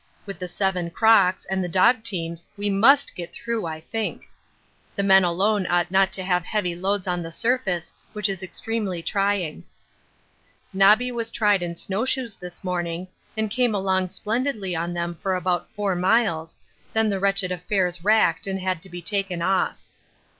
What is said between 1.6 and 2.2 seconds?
the dog